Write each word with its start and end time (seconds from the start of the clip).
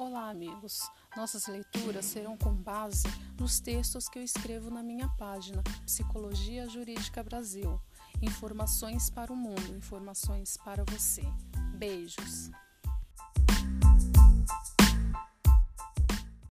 Olá, 0.00 0.30
amigos! 0.30 0.88
Nossas 1.16 1.48
leituras 1.48 2.04
serão 2.04 2.36
com 2.36 2.54
base 2.54 3.08
nos 3.36 3.58
textos 3.58 4.08
que 4.08 4.16
eu 4.16 4.22
escrevo 4.22 4.70
na 4.70 4.80
minha 4.80 5.08
página 5.08 5.60
Psicologia 5.84 6.68
Jurídica 6.68 7.20
Brasil. 7.20 7.80
Informações 8.22 9.10
para 9.10 9.32
o 9.32 9.36
mundo, 9.36 9.76
informações 9.76 10.56
para 10.58 10.84
você. 10.84 11.22
Beijos! 11.76 12.48